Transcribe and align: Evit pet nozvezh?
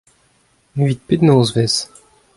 Evit 0.79 1.01
pet 1.07 1.21
nozvezh? 1.23 1.81